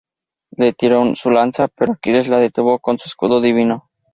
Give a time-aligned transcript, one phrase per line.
[0.57, 3.91] Le tiró su lanza, pero Aquiles la detuvo con su escudo divino.